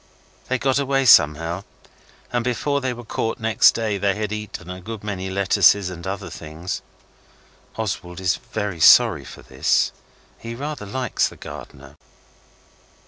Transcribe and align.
They 0.47 0.57
got 0.57 0.79
away 0.79 1.05
somehow, 1.05 1.63
and 2.33 2.43
before 2.43 2.81
they 2.81 2.91
were 2.91 3.05
caught 3.05 3.39
next 3.39 3.75
day 3.75 3.99
they 3.99 4.15
had 4.15 4.31
eaten 4.31 4.67
a 4.67 4.81
good 4.81 5.03
many 5.03 5.29
lettuces 5.29 5.91
and 5.91 6.07
other 6.07 6.31
things. 6.31 6.81
Oswald 7.75 8.19
is 8.19 8.37
very 8.37 8.79
sorry 8.79 9.23
for 9.25 9.43
this. 9.43 9.91
He 10.39 10.55
rather 10.55 10.87
likes 10.87 11.27
the 11.27 11.37
gardener. 11.37 11.97